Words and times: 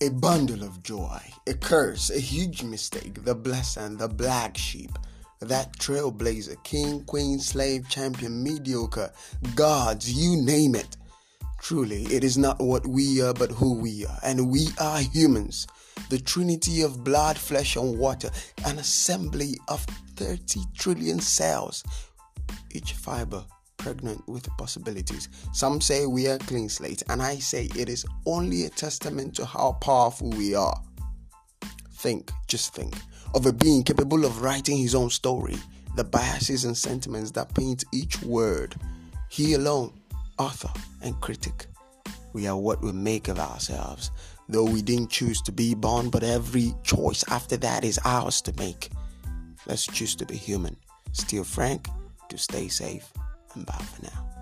A 0.00 0.08
bundle 0.08 0.64
of 0.64 0.82
joy, 0.82 1.20
a 1.46 1.54
curse, 1.54 2.10
a 2.10 2.18
huge 2.18 2.64
mistake, 2.64 3.24
the 3.24 3.34
blessing, 3.34 3.96
the 3.96 4.08
black 4.08 4.56
sheep, 4.56 4.90
that 5.40 5.78
trailblazer, 5.78 6.62
king, 6.64 7.04
queen, 7.04 7.38
slave, 7.38 7.88
champion, 7.88 8.42
mediocre, 8.42 9.12
gods, 9.54 10.12
you 10.12 10.36
name 10.36 10.74
it. 10.74 10.96
Truly, 11.62 12.02
it 12.04 12.24
is 12.24 12.36
not 12.36 12.60
what 12.60 12.86
we 12.86 13.22
are, 13.22 13.32
but 13.32 13.52
who 13.52 13.74
we 13.74 14.04
are, 14.04 14.18
and 14.24 14.50
we 14.50 14.68
are 14.80 15.00
humans. 15.00 15.66
The 16.10 16.18
trinity 16.18 16.82
of 16.82 17.04
blood, 17.04 17.38
flesh, 17.38 17.76
and 17.76 17.96
water, 17.96 18.30
an 18.66 18.78
assembly 18.78 19.58
of 19.68 19.84
30 20.16 20.60
trillion 20.76 21.20
cells, 21.20 21.84
each 22.72 22.94
fiber 22.94 23.44
pregnant 23.84 24.26
with 24.26 24.48
possibilities. 24.56 25.28
Some 25.52 25.78
say 25.78 26.06
we 26.06 26.26
are 26.26 26.38
clean 26.38 26.70
slate, 26.70 27.02
and 27.10 27.20
I 27.20 27.34
say 27.34 27.68
it 27.76 27.90
is 27.90 28.06
only 28.24 28.64
a 28.64 28.70
testament 28.70 29.36
to 29.36 29.44
how 29.44 29.72
powerful 29.72 30.30
we 30.30 30.54
are. 30.54 30.80
Think, 31.92 32.32
just 32.48 32.74
think, 32.74 32.94
of 33.34 33.44
a 33.44 33.52
being 33.52 33.82
capable 33.82 34.24
of 34.24 34.40
writing 34.40 34.78
his 34.78 34.94
own 34.94 35.10
story, 35.10 35.56
the 35.96 36.04
biases 36.04 36.64
and 36.64 36.74
sentiments 36.74 37.30
that 37.32 37.54
paint 37.54 37.84
each 37.92 38.22
word. 38.22 38.74
He 39.28 39.52
alone, 39.52 39.92
author 40.38 40.72
and 41.02 41.20
critic. 41.20 41.66
We 42.32 42.46
are 42.46 42.56
what 42.56 42.82
we 42.82 42.90
make 42.92 43.28
of 43.28 43.38
ourselves, 43.38 44.10
though 44.48 44.64
we 44.64 44.80
didn't 44.80 45.10
choose 45.10 45.42
to 45.42 45.52
be 45.52 45.74
born, 45.74 46.08
but 46.08 46.24
every 46.24 46.72
choice 46.84 47.22
after 47.28 47.58
that 47.58 47.84
is 47.84 48.00
ours 48.06 48.40
to 48.42 48.54
make. 48.56 48.88
Let's 49.66 49.86
choose 49.86 50.16
to 50.16 50.24
be 50.24 50.36
human, 50.36 50.74
still 51.12 51.44
frank, 51.44 51.86
to 52.30 52.38
stay 52.38 52.68
safe 52.68 53.12
bye 53.62 53.74
for 53.74 54.02
now. 54.02 54.33